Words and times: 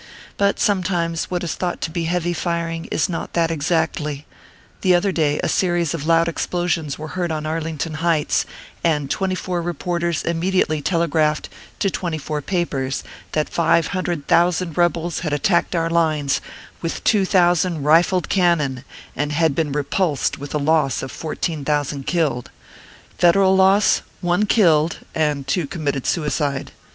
But 0.35 0.59
sometimes 0.59 1.25
what 1.25 1.43
is 1.43 1.53
thought 1.53 1.79
to 1.81 1.91
be 1.91 2.05
heavy 2.05 2.33
firing 2.33 2.85
is 2.85 3.07
not 3.07 3.33
that 3.33 3.51
exactly; 3.51 4.25
the 4.81 4.95
other 4.95 5.11
day, 5.11 5.39
a 5.43 5.47
series 5.47 5.93
of 5.93 6.07
loud 6.07 6.27
explosions 6.27 6.97
were 6.97 7.09
heard 7.09 7.31
on 7.31 7.45
Arlington 7.45 7.93
Heights, 7.93 8.47
and 8.83 9.11
twenty 9.11 9.35
four 9.35 9.61
reporters 9.61 10.23
immediately 10.23 10.81
tele 10.81 11.07
graphed 11.07 11.49
to 11.77 11.91
twenty 11.91 12.17
four 12.17 12.41
papers 12.41 13.03
that 13.33 13.47
five 13.47 13.85
hundred 13.93 14.25
thousand 14.27 14.75
rebels 14.75 15.19
had 15.19 15.33
attacked 15.33 15.75
our 15.75 15.91
lines 15.91 16.41
with 16.81 17.03
two 17.03 17.23
thousand 17.23 17.83
rifled 17.83 18.27
cannon, 18.27 18.83
and 19.15 19.31
had 19.33 19.53
been 19.53 19.71
repulsed 19.71 20.39
with 20.39 20.55
100 20.55 20.63
ORPHEUS 20.67 20.93
C. 20.95 20.99
KERR 20.99 20.99
PAPERS. 20.99 20.99
a 20.99 21.03
loss 21.03 21.03
of 21.15 21.19
fourteen 21.21 21.63
thousand 21.63 22.07
killed. 22.07 22.49
Federal 23.19 23.55
loss 23.55 24.01
one 24.19 24.47
killed, 24.47 24.97
and 25.13 25.45
two 25.45 25.67
committed 25.67 26.07
suicide. 26.07 26.71